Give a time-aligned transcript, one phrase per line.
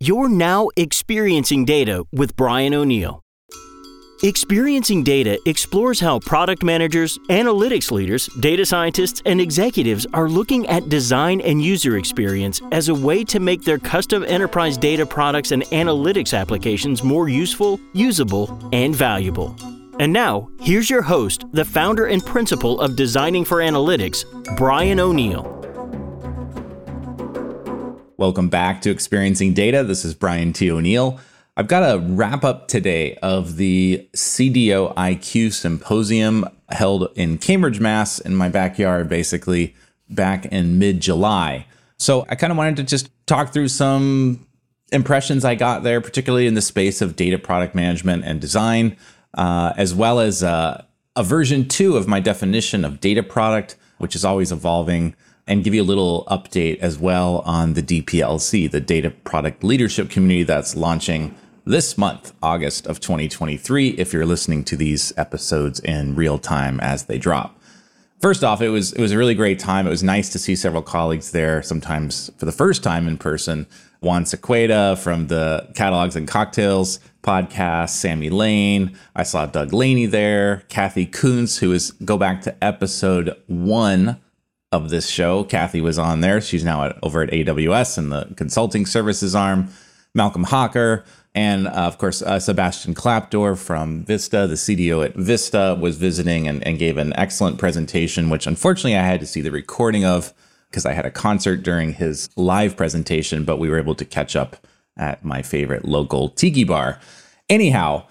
[0.00, 3.20] You're now experiencing data with Brian O'Neill.
[4.22, 10.88] Experiencing Data explores how product managers, analytics leaders, data scientists, and executives are looking at
[10.88, 15.64] design and user experience as a way to make their custom enterprise data products and
[15.64, 19.56] analytics applications more useful, usable, and valuable.
[19.98, 25.58] And now, here's your host, the founder and principal of Designing for Analytics, Brian O'Neill.
[28.18, 29.84] Welcome back to Experiencing Data.
[29.84, 30.72] This is Brian T.
[30.72, 31.20] O'Neill.
[31.56, 38.34] I've got a wrap up today of the CDOIQ symposium held in Cambridge, Mass, in
[38.34, 39.76] my backyard, basically
[40.10, 41.66] back in mid July.
[41.96, 44.44] So I kind of wanted to just talk through some
[44.90, 48.96] impressions I got there, particularly in the space of data product management and design,
[49.34, 50.82] uh, as well as uh,
[51.14, 55.14] a version two of my definition of data product, which is always evolving,
[55.48, 60.10] and give you a little update as well on the DPLC, the Data Product Leadership
[60.10, 61.34] Community that's launching
[61.64, 67.04] this month, August of 2023, if you're listening to these episodes in real time as
[67.06, 67.60] they drop.
[68.20, 69.86] First off, it was it was a really great time.
[69.86, 73.66] It was nice to see several colleagues there, sometimes for the first time in person.
[74.00, 78.96] Juan Sequeda from the Catalogs and Cocktails podcast, Sammy Lane.
[79.14, 84.20] I saw Doug Laney there, Kathy Koontz, who is go back to episode one
[84.72, 85.44] of this show.
[85.44, 86.40] Kathy was on there.
[86.40, 89.68] She's now at, over at AWS in the consulting services arm.
[90.14, 95.76] Malcolm Hawker, and uh, of course, uh, Sebastian Klapdor from Vista, the CDO at Vista,
[95.78, 99.52] was visiting and, and, gave an excellent presentation, which unfortunately I had to see the
[99.52, 100.32] recording of
[100.70, 104.34] because I had a concert during his live presentation, but we were able to catch
[104.34, 104.56] up
[104.96, 106.98] at my favorite local tiki bar.
[107.48, 108.06] Anyhow,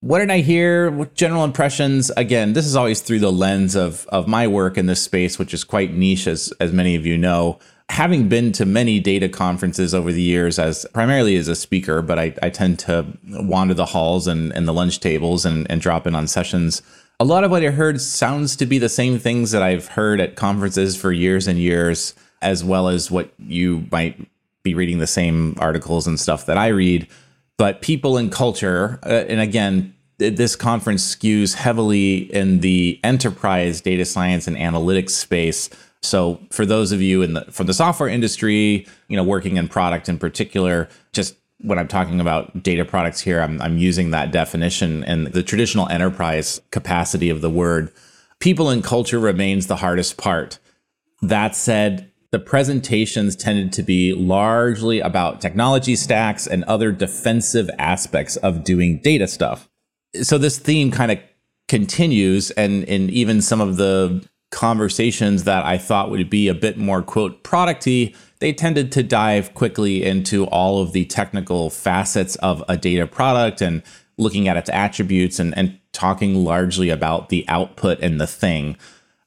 [0.00, 0.90] what did I hear?
[0.90, 2.10] What general impressions?
[2.16, 5.54] Again, this is always through the lens of of my work in this space, which
[5.54, 7.58] is quite niche, as as many of you know
[7.90, 12.20] having been to many data conferences over the years as primarily as a speaker, but
[12.20, 16.06] I, I tend to wander the halls and, and the lunch tables and, and drop
[16.06, 16.82] in on sessions.
[17.18, 20.20] A lot of what I heard sounds to be the same things that I've heard
[20.20, 24.24] at conferences for years and years, as well as what you might
[24.62, 27.08] be reading the same articles and stuff that I read.
[27.60, 34.04] But people and culture, uh, and again, this conference skews heavily in the enterprise data
[34.04, 35.70] science and analytics space
[36.02, 39.68] so for those of you in the from the software industry, you know, working in
[39.68, 44.32] product in particular, just when I'm talking about data products here, I'm, I'm using that
[44.32, 47.92] definition and the traditional enterprise capacity of the word.
[48.38, 50.58] People and culture remains the hardest part.
[51.20, 58.36] That said, the presentations tended to be largely about technology stacks and other defensive aspects
[58.36, 59.68] of doing data stuff.
[60.22, 61.18] So this theme kind of
[61.68, 66.76] continues and in even some of the conversations that I thought would be a bit
[66.76, 72.64] more quote producty, they tended to dive quickly into all of the technical facets of
[72.68, 73.82] a data product and
[74.18, 78.76] looking at its attributes and, and talking largely about the output and the thing.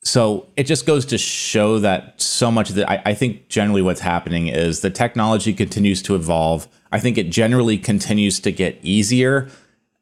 [0.03, 4.01] So it just goes to show that so much that I, I think generally what's
[4.01, 6.67] happening is the technology continues to evolve.
[6.91, 9.49] I think it generally continues to get easier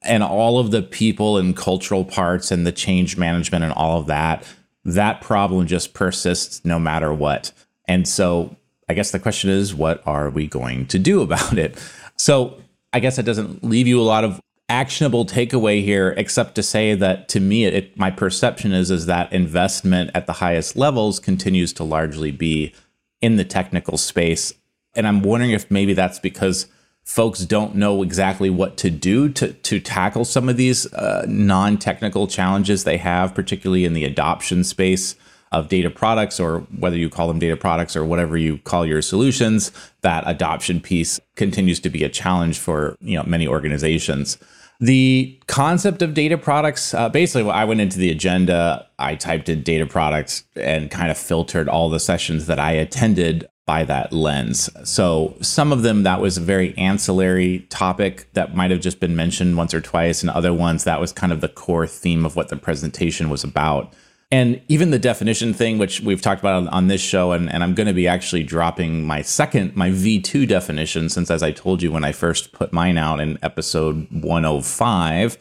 [0.01, 4.07] and all of the people and cultural parts and the change management and all of
[4.07, 4.43] that
[4.85, 7.51] that problem just persists no matter what.
[7.87, 8.55] And so
[8.89, 11.77] I guess the question is, what are we going to do about it?
[12.17, 12.61] So
[12.93, 14.39] I guess that doesn't leave you a lot of
[14.71, 19.31] actionable takeaway here, except to say that to me, it, my perception is is that
[19.33, 22.73] investment at the highest levels continues to largely be
[23.19, 24.53] in the technical space.
[24.95, 26.67] And I'm wondering if maybe that's because
[27.03, 32.27] folks don't know exactly what to do to to tackle some of these uh, non-technical
[32.27, 35.15] challenges they have, particularly in the adoption space
[35.51, 39.01] of data products, or whether you call them data products or whatever you call your
[39.01, 39.73] solutions.
[39.99, 44.37] That adoption piece continues to be a challenge for you know many organizations.
[44.81, 49.61] The concept of data products, uh, basically, I went into the agenda, I typed in
[49.61, 54.71] data products and kind of filtered all the sessions that I attended by that lens.
[54.83, 59.15] So some of them that was a very ancillary topic that might have just been
[59.15, 62.35] mentioned once or twice, and other ones that was kind of the core theme of
[62.35, 63.93] what the presentation was about.
[64.31, 67.63] And even the definition thing, which we've talked about on, on this show, and, and
[67.63, 71.81] I'm going to be actually dropping my second, my V2 definition, since as I told
[71.81, 75.37] you when I first put mine out in episode 105,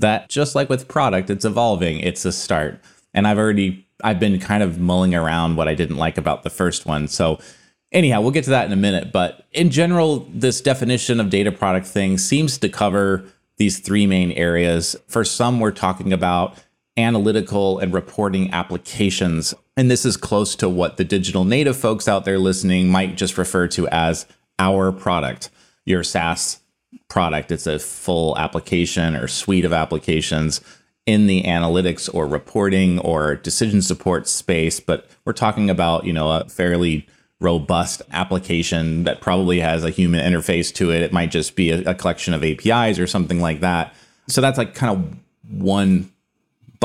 [0.00, 2.78] that just like with product, it's evolving, it's a start.
[3.14, 6.50] And I've already I've been kind of mulling around what I didn't like about the
[6.50, 7.08] first one.
[7.08, 7.38] So
[7.92, 9.12] anyhow, we'll get to that in a minute.
[9.12, 13.24] But in general, this definition of data product thing seems to cover
[13.56, 14.96] these three main areas.
[15.08, 16.58] For some, we're talking about
[16.96, 19.54] analytical and reporting applications.
[19.76, 23.36] And this is close to what the digital native folks out there listening might just
[23.36, 24.26] refer to as
[24.58, 25.50] our product.
[25.84, 26.60] your SaaS
[27.08, 27.52] product.
[27.52, 30.60] It's a full application or suite of applications
[31.06, 36.30] in the analytics or reporting or decision support space, but we're talking about, you know,
[36.30, 37.06] a fairly
[37.40, 41.02] robust application that probably has a human interface to it.
[41.02, 43.94] It might just be a, a collection of APIs or something like that.
[44.28, 46.10] So that's like kind of one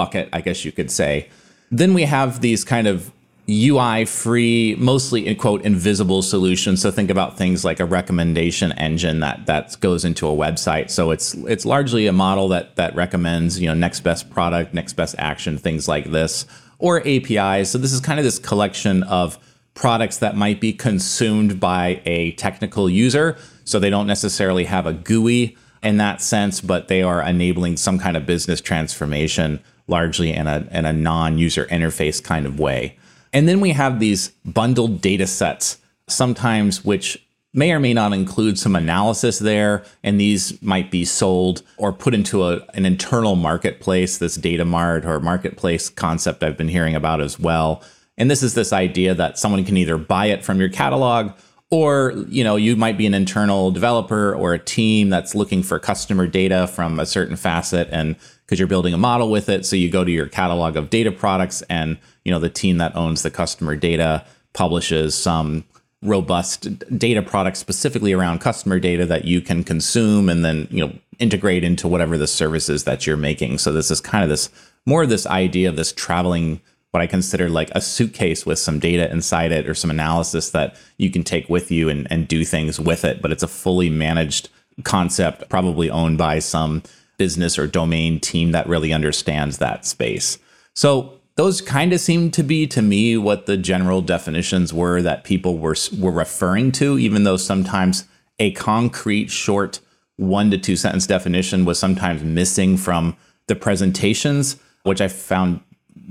[0.01, 1.29] bucket, I guess you could say.
[1.69, 3.11] Then we have these kind of
[3.47, 6.81] UI free, mostly in quote invisible solutions.
[6.81, 10.89] So think about things like a recommendation engine that that goes into a website.
[10.89, 14.93] So it's it's largely a model that that recommends you know next best product, next
[14.93, 16.45] best action, things like this,
[16.79, 17.69] or APIs.
[17.71, 19.37] So this is kind of this collection of
[19.73, 23.37] products that might be consumed by a technical user.
[23.65, 27.97] So they don't necessarily have a GUI in that sense, but they are enabling some
[27.97, 32.97] kind of business transformation largely in a in a non-user interface kind of way.
[33.33, 38.57] And then we have these bundled data sets, sometimes which may or may not include
[38.57, 39.83] some analysis there.
[40.03, 45.05] And these might be sold or put into a, an internal marketplace, this data mart
[45.05, 47.83] or marketplace concept I've been hearing about as well.
[48.17, 51.31] And this is this idea that someone can either buy it from your catalog
[51.71, 55.79] or you know you might be an internal developer or a team that's looking for
[55.79, 58.15] customer data from a certain facet and
[58.45, 61.11] because you're building a model with it so you go to your catalog of data
[61.11, 64.23] products and you know the team that owns the customer data
[64.53, 65.63] publishes some
[66.03, 70.93] robust data product specifically around customer data that you can consume and then you know
[71.19, 73.59] integrate into whatever the services that you're making.
[73.59, 74.49] So this is kind of this
[74.85, 76.59] more of this idea of this traveling
[76.91, 80.75] what I consider like a suitcase with some data inside it or some analysis that
[80.97, 83.21] you can take with you and, and do things with it.
[83.21, 84.49] But it's a fully managed
[84.83, 86.83] concept, probably owned by some
[87.17, 90.37] business or domain team that really understands that space.
[90.73, 95.23] So those kind of seem to be to me what the general definitions were that
[95.23, 98.05] people were were referring to even though sometimes
[98.39, 99.79] a concrete short
[100.17, 103.15] one to two sentence definition was sometimes missing from
[103.47, 105.61] the presentations which I found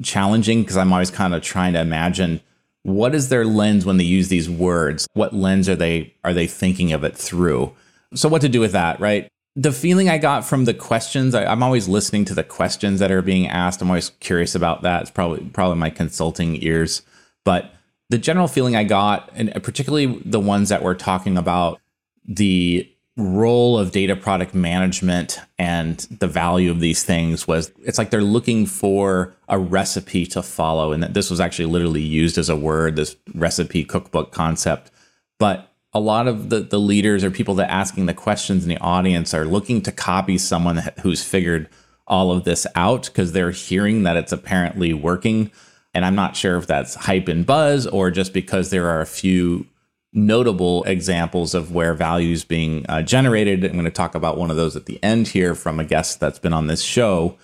[0.02, 2.40] challenging because I'm always kind of trying to imagine
[2.82, 6.46] what is their lens when they use these words what lens are they are they
[6.46, 7.72] thinking of it through
[8.14, 11.50] so what to do with that right the feeling I got from the questions, I,
[11.50, 13.82] am always listening to the questions that are being asked.
[13.82, 15.02] I'm always curious about that.
[15.02, 17.02] It's probably probably my consulting ears,
[17.44, 17.74] but
[18.10, 21.80] the general feeling I got, and particularly the ones that were talking about
[22.24, 28.10] the role of data product management and the value of these things was it's like
[28.10, 32.48] they're looking for a recipe to follow and that this was actually literally used as
[32.48, 34.90] a word this recipe cookbook concept
[35.38, 38.68] but a lot of the, the leaders or people that are asking the questions in
[38.68, 41.68] the audience are looking to copy someone who's figured
[42.06, 45.50] all of this out because they're hearing that it's apparently working.
[45.94, 49.06] And I'm not sure if that's hype and buzz or just because there are a
[49.06, 49.66] few
[50.12, 53.64] notable examples of where value is being uh, generated.
[53.64, 56.18] I'm going to talk about one of those at the end here from a guest
[56.18, 57.38] that's been on this show.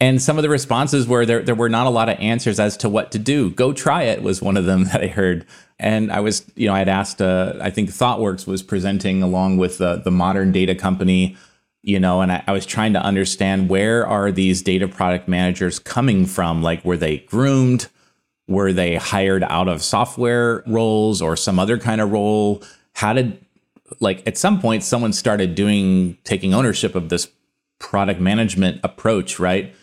[0.00, 2.76] And some of the responses were there, there were not a lot of answers as
[2.78, 3.50] to what to do.
[3.50, 5.46] Go try it was one of them that I heard
[5.78, 9.58] and I was, you know, I had asked, uh, I think ThoughtWorks was presenting along
[9.58, 11.36] with uh, the modern data company,
[11.82, 15.78] you know, and I, I was trying to understand where are these data product managers
[15.78, 16.62] coming from?
[16.62, 17.88] Like, were they groomed?
[18.48, 22.62] Were they hired out of software roles or some other kind of role?
[22.94, 23.38] How did,
[24.00, 27.28] like, at some point, someone started doing, taking ownership of this
[27.78, 29.74] product management approach, right?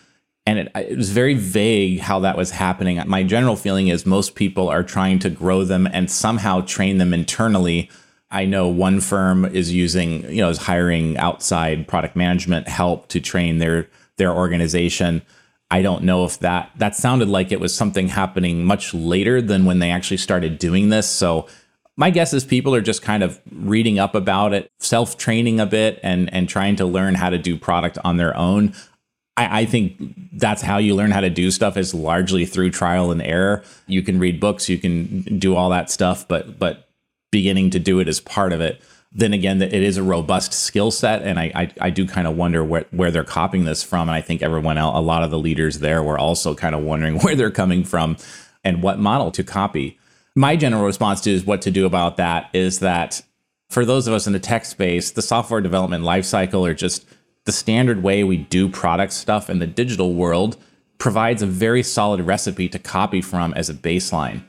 [0.45, 3.01] and it, it, was very vague how that was happening.
[3.07, 7.13] My general feeling is most people are trying to grow them and somehow train them
[7.13, 7.89] internally.
[8.29, 13.19] I know one firm is using, you know, is hiring outside product management help to
[13.19, 13.87] train their
[14.17, 15.21] their organization.
[15.75, 19.65] I don't know if that that sounded like it was something happening much later than
[19.65, 21.05] when they actually started doing this.
[21.05, 21.49] So
[21.97, 25.99] my guess is people are just kind of reading up about it, self-training a bit
[26.01, 28.73] and and trying to learn how to do product on their own.
[29.35, 29.97] I, I think
[30.39, 33.61] that's how you learn how to do stuff is largely through trial and error.
[33.85, 36.87] You can read books, you can do all that stuff, but but
[37.33, 38.81] beginning to do it is part of it.
[39.17, 42.35] Then again, it is a robust skill set, and I, I, I do kind of
[42.35, 44.09] wonder where where they're copying this from.
[44.09, 46.81] And I think everyone else, a lot of the leaders there, were also kind of
[46.81, 48.17] wondering where they're coming from
[48.63, 49.97] and what model to copy.
[50.35, 53.21] My general response to is what to do about that is that
[53.69, 57.05] for those of us in the tech space, the software development lifecycle or just
[57.45, 60.57] the standard way we do product stuff in the digital world
[60.97, 64.43] provides a very solid recipe to copy from as a baseline.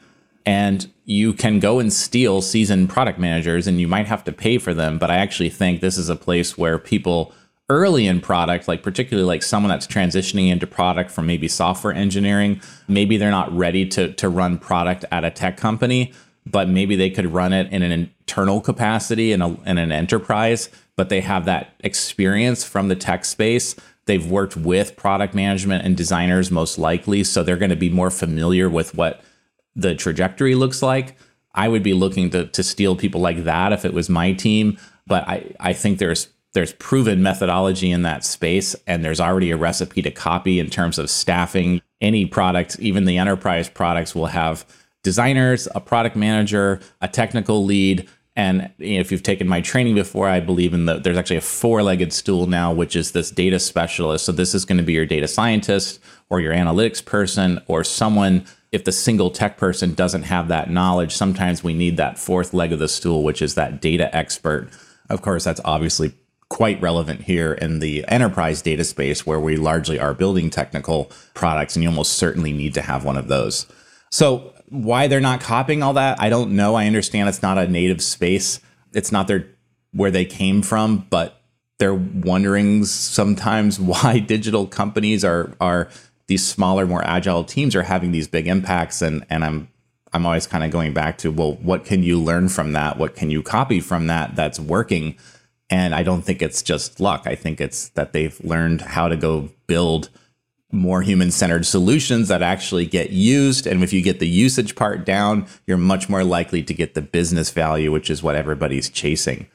[0.47, 4.59] And you can go and steal seasoned product managers and you might have to pay
[4.59, 4.99] for them.
[4.99, 7.35] But I actually think this is a place where people
[7.69, 12.61] early in product, like particularly like someone that's transitioning into product from maybe software engineering,
[12.87, 16.13] maybe they're not ready to, to run product at a tech company,
[16.45, 20.69] but maybe they could run it in an internal capacity in, a, in an enterprise,
[20.95, 23.75] but they have that experience from the tech space.
[24.05, 28.11] They've worked with product management and designers most likely, so they're going to be more
[28.11, 29.21] familiar with what
[29.77, 31.17] the trajectory looks like.
[31.55, 34.79] I would be looking to, to steal people like that if it was my team,
[35.07, 39.59] but I, I think there's there's proven methodology in that space and there's already a
[39.59, 44.65] recipe to copy in terms of staffing any product even the enterprise products will have
[45.03, 50.41] designers a product manager a technical lead and if you've taken my training before i
[50.41, 54.33] believe in the there's actually a four-legged stool now which is this data specialist so
[54.33, 58.85] this is going to be your data scientist or your analytics person or someone if
[58.85, 62.79] the single tech person doesn't have that knowledge sometimes we need that fourth leg of
[62.79, 64.69] the stool which is that data expert
[65.09, 66.13] of course that's obviously
[66.49, 71.75] quite relevant here in the enterprise data space where we largely are building technical products
[71.75, 73.67] and you almost certainly need to have one of those.
[74.11, 76.75] So why they're not copying all that, I don't know.
[76.75, 78.61] I understand it's not a native space.
[78.93, 79.49] It's not their
[79.93, 81.41] where they came from, but
[81.79, 85.89] they're wondering sometimes why digital companies are are
[86.29, 89.69] these smaller, more agile teams are having these big impacts and and I'm
[90.13, 92.99] I'm always kind of going back to well, what can you learn from that?
[92.99, 95.17] What can you copy from that that's working?
[95.69, 97.25] And I don't think it's just luck.
[97.27, 100.11] I think it's that they've learned how to go build
[100.73, 103.67] more human centered solutions that actually get used.
[103.67, 107.03] And if you get the usage part down, you're much more likely to get the
[107.03, 109.47] business value, which is what everybody's chasing.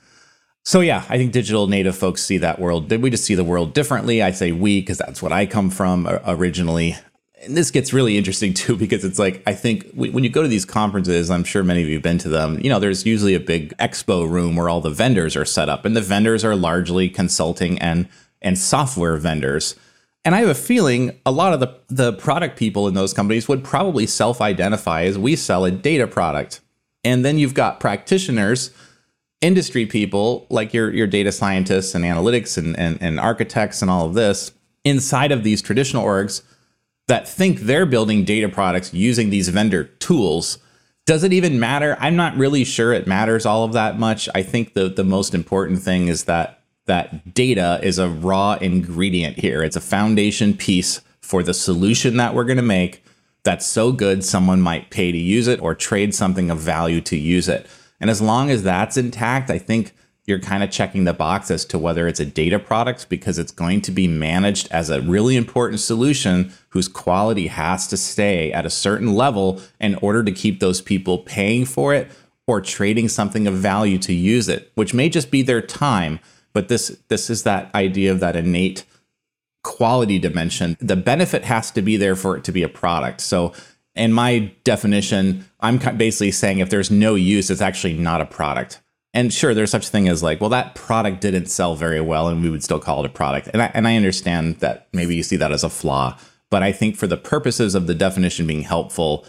[0.63, 2.87] So, yeah, I think digital native folks see that world.
[2.87, 4.21] Did we just see the world differently?
[4.21, 6.97] I say we because that's what I come from uh, originally
[7.41, 10.47] and this gets really interesting too because it's like I think when you go to
[10.47, 12.59] these conferences, I'm sure many of you have been to them.
[12.61, 15.85] You know, there's usually a big expo room where all the vendors are set up,
[15.85, 18.07] and the vendors are largely consulting and
[18.41, 19.75] and software vendors.
[20.23, 23.47] And I have a feeling a lot of the the product people in those companies
[23.47, 26.61] would probably self-identify as we sell a data product.
[27.03, 28.69] And then you've got practitioners,
[29.41, 34.05] industry people like your your data scientists and analytics and, and, and architects and all
[34.05, 34.51] of this
[34.83, 36.41] inside of these traditional orgs
[37.07, 40.59] that think they're building data products using these vendor tools.
[41.05, 41.97] Does it even matter?
[41.99, 44.29] I'm not really sure it matters all of that much.
[44.33, 49.39] I think the the most important thing is that that data is a raw ingredient
[49.39, 49.63] here.
[49.63, 53.03] It's a foundation piece for the solution that we're going to make
[53.43, 57.17] that's so good someone might pay to use it or trade something of value to
[57.17, 57.65] use it.
[58.01, 59.93] And as long as that's intact, I think
[60.25, 63.51] you're kind of checking the box as to whether it's a data product because it's
[63.51, 68.65] going to be managed as a really important solution whose quality has to stay at
[68.65, 72.11] a certain level in order to keep those people paying for it
[72.47, 76.19] or trading something of value to use it, which may just be their time.
[76.53, 78.83] But this this is that idea of that innate
[79.63, 80.75] quality dimension.
[80.79, 83.21] The benefit has to be there for it to be a product.
[83.21, 83.53] So
[83.95, 88.81] in my definition, I'm basically saying if there's no use, it's actually not a product.
[89.13, 92.29] And sure there's such a thing as like well that product didn't sell very well
[92.29, 93.49] and we would still call it a product.
[93.51, 96.17] And I, and I understand that maybe you see that as a flaw
[96.51, 99.25] but i think for the purposes of the definition being helpful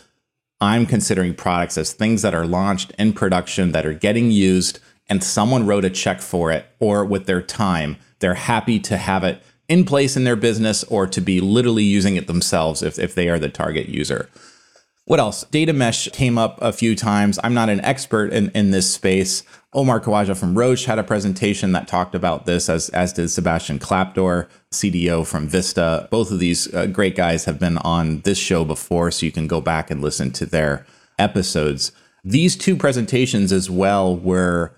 [0.60, 4.78] i'm considering products as things that are launched in production that are getting used
[5.08, 9.24] and someone wrote a check for it or with their time they're happy to have
[9.24, 13.14] it in place in their business or to be literally using it themselves if, if
[13.14, 14.28] they are the target user
[15.04, 15.44] what else?
[15.44, 17.38] Data mesh came up a few times.
[17.42, 19.42] I'm not an expert in, in this space.
[19.72, 23.78] Omar Khawaja from Roche had a presentation that talked about this, as, as did Sebastian
[23.78, 26.06] Klapdor, CDO from Vista.
[26.10, 29.48] Both of these uh, great guys have been on this show before, so you can
[29.48, 30.86] go back and listen to their
[31.18, 31.90] episodes.
[32.22, 34.72] These two presentations as well were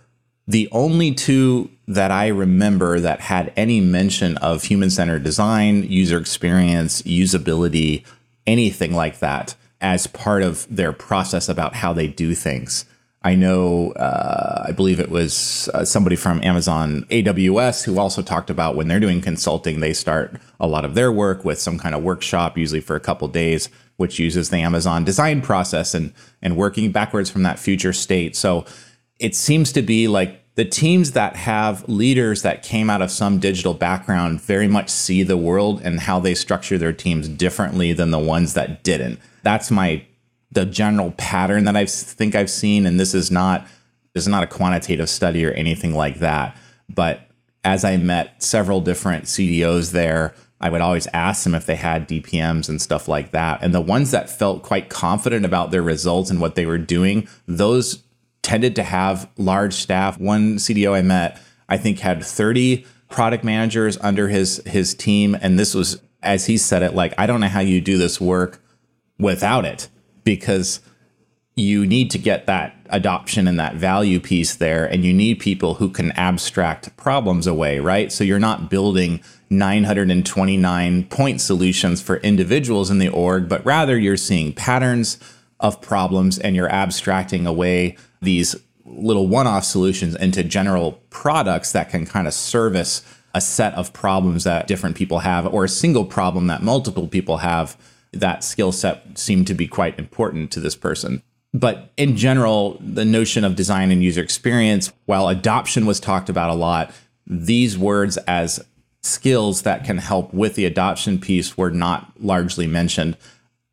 [0.47, 6.19] the only two that I remember that had any mention of human centered design, user
[6.19, 8.07] experience, usability,
[8.47, 9.54] anything like that
[9.85, 12.87] as part of their process about how they do things.
[13.23, 18.49] I know, uh, I believe it was uh, somebody from Amazon AWS who also talked
[18.49, 21.95] about when they're doing consulting, they start a lot of their work with some kind
[21.95, 26.57] of workshop, usually for a couple days, which uses the Amazon design process and and
[26.57, 28.35] working backwards from that future state.
[28.37, 28.64] So
[29.21, 33.38] it seems to be like the teams that have leaders that came out of some
[33.38, 38.12] digital background very much see the world and how they structure their teams differently than
[38.12, 40.05] the ones that didn't that's my
[40.51, 42.87] the general pattern that I think I've seen.
[42.87, 43.67] And this is not
[44.15, 46.57] this is not a quantitative study or anything like that.
[46.89, 47.29] But
[47.65, 52.09] as I met several different CDOs there, I would always ask them if they had
[52.09, 53.61] DPMs and stuff like that.
[53.63, 57.29] And the ones that felt quite confident about their results and what they were doing,
[57.47, 58.05] those
[58.43, 60.19] tended to have large staff.
[60.19, 65.37] One CDO I met, I think, had 30 product managers under his his team.
[65.41, 68.21] And this was, as he said it, like, I don't know how you do this
[68.21, 68.61] work
[69.18, 69.88] without it
[70.25, 70.80] because
[71.56, 74.85] you need to get that adoption and that value piece there.
[74.85, 78.11] And you need people who can abstract problems away, right?
[78.11, 84.16] So you're not building 929 point solutions for individuals in the org, but rather you're
[84.16, 85.18] seeing patterns
[85.61, 91.88] of problems and you're abstracting away these little one off solutions into general products that
[91.88, 93.02] can kind of service
[93.35, 97.38] a set of problems that different people have or a single problem that multiple people
[97.38, 97.76] have.
[98.14, 101.23] That skill set seemed to be quite important to this person.
[101.52, 106.50] But in general, the notion of design and user experience, while adoption was talked about
[106.50, 106.92] a lot,
[107.26, 108.64] these words as
[109.02, 113.16] skills that can help with the adoption piece were not largely mentioned.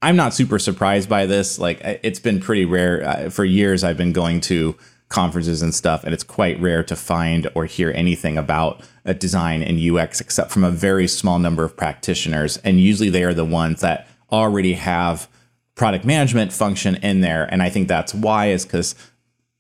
[0.02, 1.58] I'm not super surprised by this.
[1.58, 3.30] Like, it's been pretty rare.
[3.32, 4.76] For years, I've been going to
[5.10, 8.82] conferences and stuff, and it's quite rare to find or hear anything about
[9.18, 12.58] design and UX except from a very small number of practitioners.
[12.58, 15.28] And usually they are the ones that already have
[15.76, 17.46] product management function in there.
[17.52, 18.96] And I think that's why is because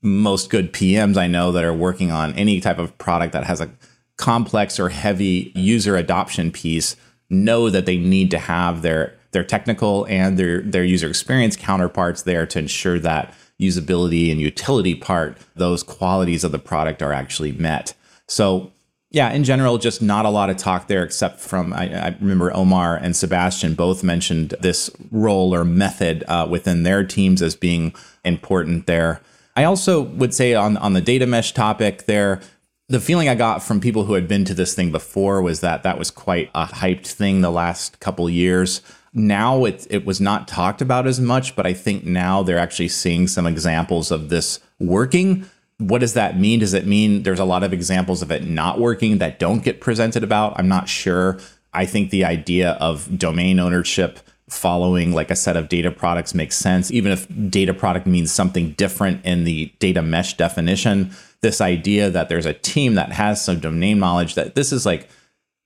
[0.01, 3.61] most good PMs I know that are working on any type of product that has
[3.61, 3.69] a
[4.17, 6.95] complex or heavy user adoption piece
[7.29, 12.23] know that they need to have their their technical and their their user experience counterparts
[12.23, 17.51] there to ensure that usability and utility part, those qualities of the product are actually
[17.51, 17.93] met.
[18.27, 18.71] So
[19.11, 22.55] yeah, in general, just not a lot of talk there, except from I, I remember
[22.55, 27.93] Omar and Sebastian both mentioned this role or method uh, within their teams as being
[28.23, 29.21] important there.
[29.57, 32.39] I also would say on on the data mesh topic there,
[32.87, 35.83] the feeling I got from people who had been to this thing before was that
[35.83, 38.81] that was quite a hyped thing the last couple years.
[39.13, 42.87] Now it it was not talked about as much, but I think now they're actually
[42.87, 45.49] seeing some examples of this working.
[45.81, 46.59] What does that mean?
[46.59, 49.81] Does it mean there's a lot of examples of it not working that don't get
[49.81, 50.57] presented about?
[50.59, 51.39] I'm not sure.
[51.73, 56.57] I think the idea of domain ownership following like a set of data products makes
[56.57, 61.11] sense, even if data product means something different in the data mesh definition.
[61.41, 65.09] This idea that there's a team that has some domain knowledge that this is like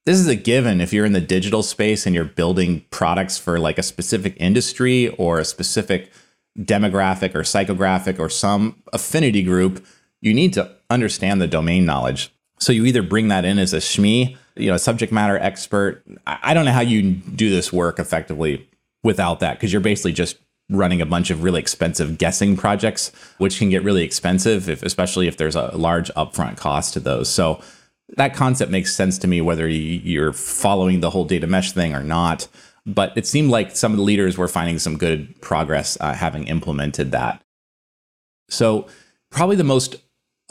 [0.05, 3.60] this is a given if you're in the digital space and you're building products for
[3.60, 6.12] like a specific industry or a specific
[6.60, 9.86] demographic or psychographic or some affinity group,
[10.26, 12.34] you need to understand the domain knowledge.
[12.60, 16.04] So you either bring that in as a SME, you know, subject matter expert.
[16.26, 18.68] I don't know how you do this work effectively
[19.04, 20.38] without that because you're basically just
[20.72, 25.28] running a bunch of really expensive guessing projects, which can get really expensive, if, especially
[25.28, 27.30] if there's a large upfront cost to those.
[27.30, 27.62] So
[28.18, 32.04] that concept makes sense to me, whether you're following the whole data mesh thing or
[32.04, 32.48] not.
[32.88, 36.48] But it seemed like some of the leaders were finding some good progress uh, having
[36.48, 37.44] implemented that.
[38.50, 38.88] So,
[39.32, 39.98] probably the most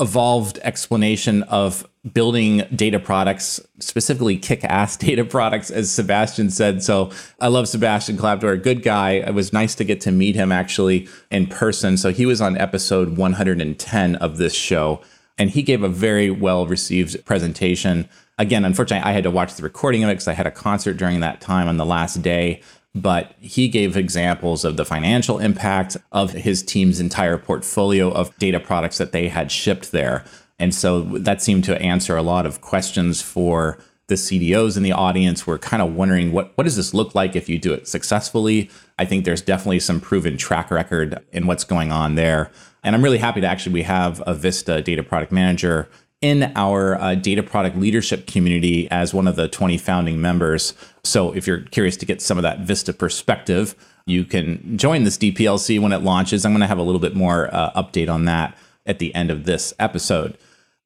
[0.00, 6.82] evolved explanation of building data products, specifically kick ass data products, as Sebastian said.
[6.82, 9.12] So I love Sebastian Klapdor, good guy.
[9.12, 11.96] It was nice to get to meet him actually in person.
[11.96, 15.00] So he was on episode 110 of this show
[15.38, 18.08] and he gave a very well received presentation.
[18.38, 20.94] Again, unfortunately, I had to watch the recording of it because I had a concert
[20.94, 22.60] during that time on the last day.
[22.94, 28.60] But he gave examples of the financial impact of his team's entire portfolio of data
[28.60, 30.24] products that they had shipped there.
[30.58, 34.92] And so that seemed to answer a lot of questions for the CDOs in the
[34.92, 37.88] audience were kind of wondering what what does this look like if you do it
[37.88, 38.70] successfully?
[38.98, 42.50] I think there's definitely some proven track record in what's going on there.
[42.82, 45.88] And I'm really happy to actually we have a Vista data product manager
[46.20, 50.74] in our uh, data product leadership community as one of the 20 founding members.
[51.04, 53.74] So if you're curious to get some of that Vista perspective,
[54.06, 56.44] you can join this DPLC when it launches.
[56.44, 59.30] I'm going to have a little bit more uh, update on that at the end
[59.30, 60.36] of this episode.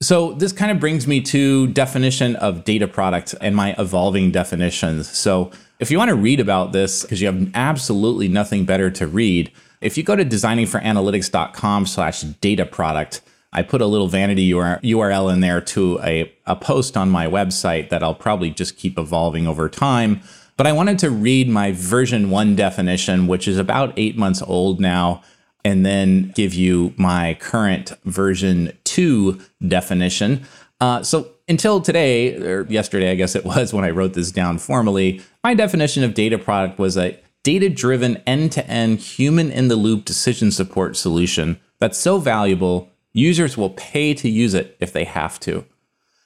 [0.00, 5.09] So this kind of brings me to definition of data product and my evolving definitions.
[5.09, 5.50] So
[5.81, 9.50] if you want to read about this because you have absolutely nothing better to read,
[9.81, 15.40] if you go to designingforanalytics.com slash data product, I put a little vanity URL in
[15.40, 19.68] there to a, a post on my website that I'll probably just keep evolving over
[19.68, 20.20] time.
[20.56, 24.80] But I wanted to read my version one definition, which is about eight months old
[24.80, 25.22] now,
[25.64, 30.46] and then give you my current version two definition.
[30.80, 34.58] Uh, so until today, or yesterday, I guess it was when I wrote this down
[34.58, 39.68] formally, my definition of data product was a data driven, end to end, human in
[39.68, 44.92] the loop decision support solution that's so valuable, users will pay to use it if
[44.92, 45.64] they have to.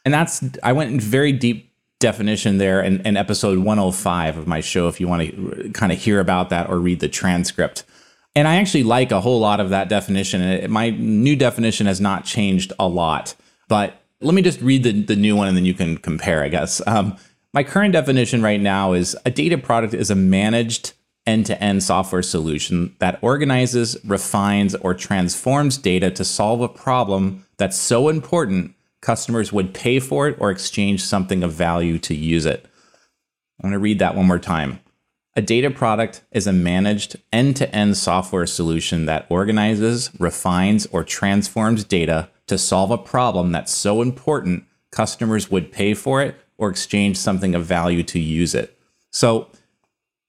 [0.05, 4.61] And that's, I went in very deep definition there in, in episode 105 of my
[4.61, 7.85] show if you want to kind of hear about that or read the transcript.
[8.35, 10.71] And I actually like a whole lot of that definition.
[10.71, 13.35] My new definition has not changed a lot,
[13.69, 16.49] but let me just read the, the new one and then you can compare, I
[16.49, 16.81] guess.
[16.87, 17.17] Um,
[17.53, 20.95] my current definition right now is a data product is a managed
[21.27, 27.47] end to end software solution that organizes, refines, or transforms data to solve a problem
[27.57, 32.47] that's so important customers would pay for it or exchange something of value to use
[32.47, 32.67] it.
[33.59, 34.81] I'm going to read that one more time.
[35.35, 41.05] A data product is a managed end to end software solution that organizes, refines, or
[41.05, 46.69] transforms data to solve a problem that's so important customers would pay for it or
[46.69, 48.79] exchange something of value to use it.
[49.11, 49.49] So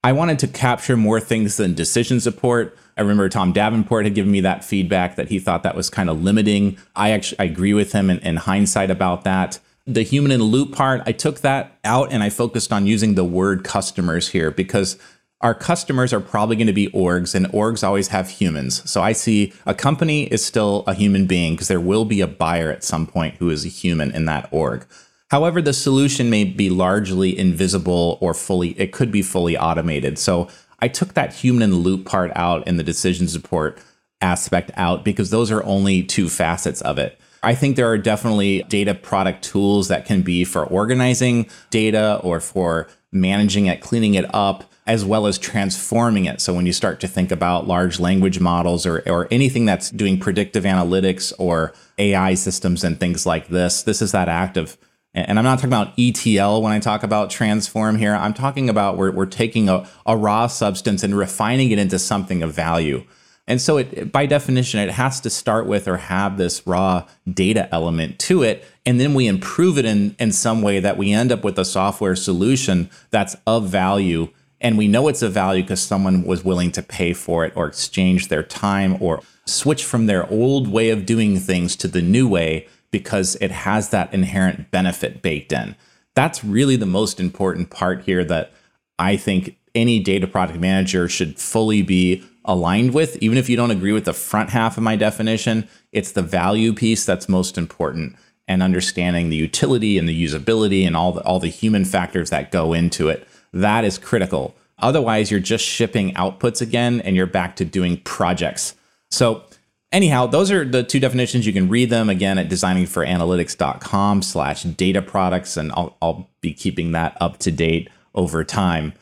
[0.03, 2.77] I wanted to capture more things than decision support.
[2.97, 6.09] I remember Tom Davenport had given me that feedback that he thought that was kind
[6.09, 6.77] of limiting.
[6.95, 9.59] I actually I agree with him in, in hindsight about that.
[9.87, 13.15] The human in the loop part, I took that out and I focused on using
[13.15, 14.97] the word customers here because
[15.39, 18.89] our customers are probably going to be orgs and orgs always have humans.
[18.89, 22.27] So I see a company is still a human being because there will be a
[22.27, 24.85] buyer at some point who is a human in that org.
[25.33, 30.19] However, the solution may be largely invisible or fully, it could be fully automated.
[30.19, 33.79] So I took that human in the loop part out and the decision support
[34.21, 37.19] aspect out because those are only two facets of it.
[37.41, 42.39] I think there are definitely data product tools that can be for organizing data or
[42.39, 46.41] for managing it, cleaning it up, as well as transforming it.
[46.41, 50.19] So when you start to think about large language models or, or anything that's doing
[50.19, 54.77] predictive analytics or AI systems and things like this, this is that act of
[55.13, 58.15] and I'm not talking about ETL when I talk about transform here.
[58.15, 62.41] I'm talking about we're, we're taking a, a raw substance and refining it into something
[62.41, 63.03] of value.
[63.45, 67.67] And so, it, by definition, it has to start with or have this raw data
[67.73, 68.65] element to it.
[68.85, 71.65] And then we improve it in, in some way that we end up with a
[71.65, 74.29] software solution that's of value
[74.63, 77.67] and we know it's a value because someone was willing to pay for it or
[77.67, 82.27] exchange their time or switch from their old way of doing things to the new
[82.29, 85.75] way because it has that inherent benefit baked in.
[86.15, 88.53] That's really the most important part here that
[88.99, 93.17] I think any data product manager should fully be aligned with.
[93.17, 96.71] Even if you don't agree with the front half of my definition, it's the value
[96.71, 98.15] piece that's most important
[98.47, 102.51] and understanding the utility and the usability and all the, all the human factors that
[102.51, 103.27] go into it.
[103.51, 104.55] That is critical.
[104.77, 108.75] Otherwise, you're just shipping outputs again and you're back to doing projects.
[109.09, 109.45] So,
[109.93, 111.45] anyhow, those are the two definitions.
[111.45, 116.91] You can read them again at designingforanalytics.com slash data products, and I'll, I'll be keeping
[116.91, 118.93] that up to date over time.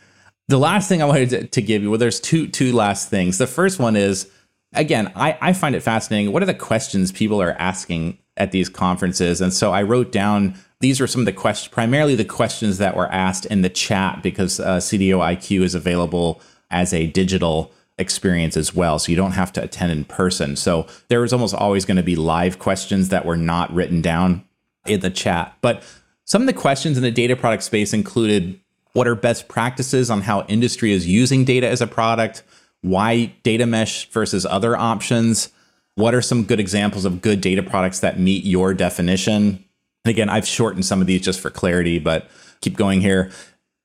[0.50, 3.38] The last thing I wanted to, to give you, well, there's two two last things.
[3.38, 4.30] The first one is,
[4.74, 6.32] again, I, I find it fascinating.
[6.32, 9.40] What are the questions people are asking at these conferences?
[9.40, 12.98] And so I wrote down these are some of the questions, primarily the questions that
[12.98, 18.76] were asked in the chat because uh, CDOIQ is available as a digital experience as
[18.76, 19.00] well.
[19.00, 20.56] So you don't have to attend in person.
[20.56, 24.44] So there was almost always going to be live questions that were not written down
[24.86, 25.56] in the chat.
[25.62, 25.84] But
[26.26, 28.60] some of the questions in the data product space included
[28.94, 32.44] what are best practices on how industry is using data as a product,
[32.82, 35.50] why data mesh versus other options,
[35.96, 39.64] what are some good examples of good data products that meet your definition,
[40.04, 42.30] and again, I've shortened some of these just for clarity, but
[42.62, 43.32] keep going here.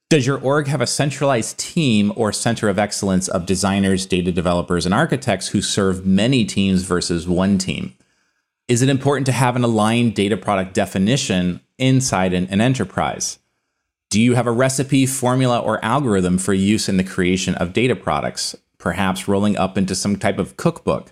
[0.09, 4.87] Does your org have a centralized team or center of excellence of designers, data developers,
[4.87, 7.93] and architects who serve many teams versus one team?
[8.69, 13.41] Is it important to have an aligned data product definition inside an, an enterprise?
[14.09, 17.97] Do you have a recipe, formula, or algorithm for use in the creation of data
[17.97, 21.11] products, perhaps rolling up into some type of cookbook?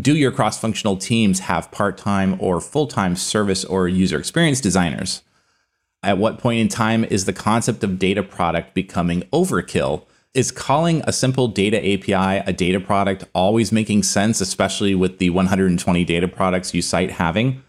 [0.00, 4.60] do your cross functional teams have part time or full time service or user experience
[4.60, 5.22] designers?
[6.04, 10.04] At what point in time is the concept of data product becoming overkill?
[10.34, 15.30] Is calling a simple data API a data product always making sense, especially with the
[15.30, 17.62] 120 data products you cite having?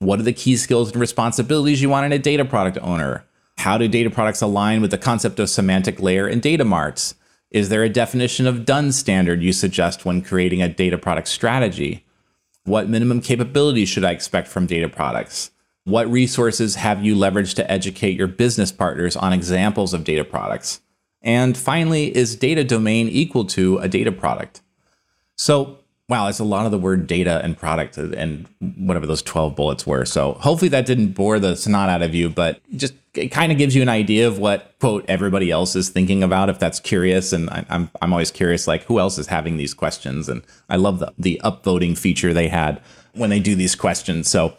[0.00, 3.24] What are the key skills and responsibilities you want in a data product owner?
[3.58, 7.14] How do data products align with the concept of semantic layer and data marts?
[7.52, 12.04] Is there a definition of done standard you suggest when creating a data product strategy?
[12.64, 15.52] What minimum capabilities should I expect from data products?
[15.84, 20.80] What resources have you leveraged to educate your business partners on examples of data products?
[21.22, 24.60] And finally, is data domain equal to a data product?
[25.36, 25.78] So
[26.12, 29.86] wow, it's a lot of the word data and product and whatever those 12 bullets
[29.86, 30.04] were.
[30.04, 33.56] So hopefully that didn't bore the snot out of you, but just it kind of
[33.56, 37.32] gives you an idea of what quote everybody else is thinking about if that's curious.
[37.32, 40.28] And I, am I'm, I'm always curious, like who else is having these questions?
[40.28, 42.82] And I love the, the upvoting feature they had
[43.14, 44.28] when they do these questions.
[44.28, 44.54] So,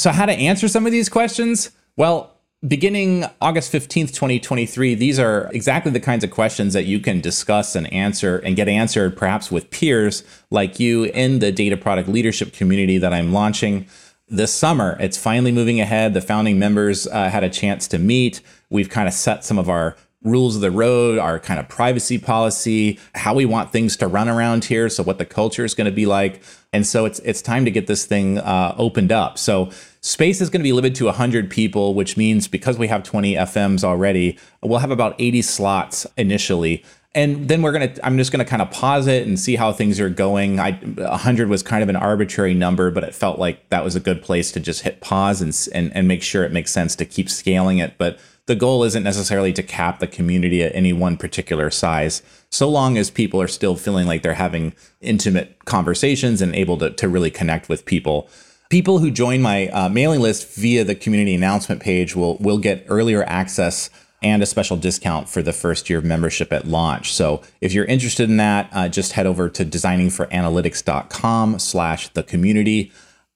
[0.00, 1.70] so how to answer some of these questions?
[1.96, 2.36] Well,
[2.66, 7.74] Beginning August 15th, 2023, these are exactly the kinds of questions that you can discuss
[7.74, 12.52] and answer and get answered perhaps with peers like you in the data product leadership
[12.52, 13.86] community that I'm launching
[14.28, 14.98] this summer.
[15.00, 16.12] It's finally moving ahead.
[16.12, 18.42] The founding members uh, had a chance to meet.
[18.68, 22.18] We've kind of set some of our rules of the road, our kind of privacy
[22.18, 25.86] policy, how we want things to run around here, so what the culture is going
[25.86, 26.42] to be like.
[26.72, 29.38] And so it's it's time to get this thing uh, opened up.
[29.38, 29.70] So
[30.02, 33.34] space is going to be limited to 100 people, which means because we have 20
[33.34, 36.84] FMs already, we'll have about 80 slots initially.
[37.12, 37.92] And then we're gonna.
[38.04, 40.60] I'm just gonna kind of pause it and see how things are going.
[40.60, 44.00] I 100 was kind of an arbitrary number, but it felt like that was a
[44.00, 47.04] good place to just hit pause and and, and make sure it makes sense to
[47.04, 47.94] keep scaling it.
[47.98, 52.68] But the goal isn't necessarily to cap the community at any one particular size, so
[52.68, 57.08] long as people are still feeling like they're having intimate conversations and able to, to
[57.08, 58.28] really connect with people.
[58.68, 62.84] People who join my uh, mailing list via the community announcement page will will get
[62.88, 63.90] earlier access
[64.22, 67.12] and a special discount for the first year of membership at launch.
[67.12, 72.92] So if you're interested in that, uh, just head over to designingforanalytics.com slash the community.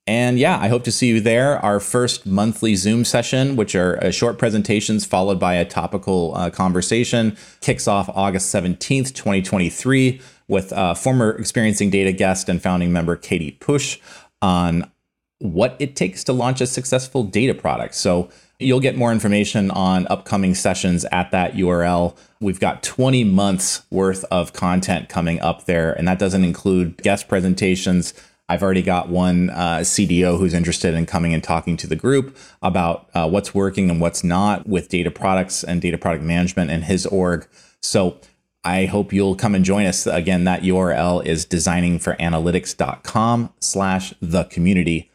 [0.07, 1.59] And yeah, I hope to see you there.
[1.65, 6.51] Our first monthly Zoom session, which are uh, short presentations followed by a topical uh,
[6.51, 13.17] conversation, kicks off August 17th, 2023, with uh, former Experiencing Data guest and founding member
[13.17, 13.99] Katy Pusch
[14.43, 14.91] on
[15.39, 17.95] what it takes to launch a successful data product.
[17.95, 22.17] So you'll get more information on upcoming sessions at that URL.
[22.41, 27.29] We've got 20 months worth of content coming up there, and that doesn't include guest
[27.29, 28.15] presentations
[28.49, 32.37] I've already got one uh, CDO who's interested in coming and talking to the group
[32.61, 36.83] about uh, what's working and what's not with data products and data product management in
[36.83, 37.49] his org.
[37.81, 38.19] So
[38.63, 40.07] I hope you'll come and join us.
[40.07, 45.11] Again, that URL is designingforanalytics.com slash the community.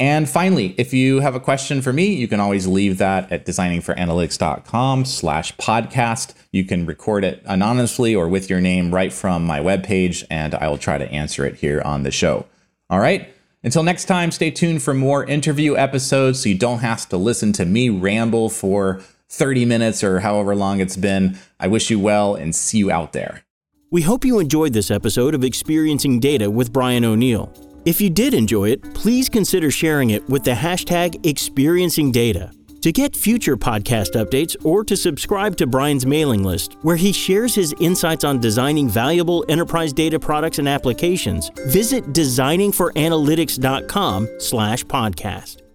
[0.00, 3.44] And finally, if you have a question for me, you can always leave that at
[3.44, 6.34] designingforanalytics.com slash podcast.
[6.52, 10.68] You can record it anonymously or with your name right from my webpage, and I
[10.68, 12.46] will try to answer it here on the show.
[12.88, 13.28] All right.
[13.64, 17.52] Until next time, stay tuned for more interview episodes so you don't have to listen
[17.54, 21.36] to me ramble for 30 minutes or however long it's been.
[21.58, 23.42] I wish you well and see you out there.
[23.90, 27.52] We hope you enjoyed this episode of Experiencing Data with Brian O'Neill.
[27.88, 32.52] If you did enjoy it, please consider sharing it with the hashtag Experiencing Data.
[32.82, 37.54] To get future podcast updates or to subscribe to Brian's mailing list, where he shares
[37.54, 45.67] his insights on designing valuable enterprise data products and applications, visit designingforanalytics.com slash podcast.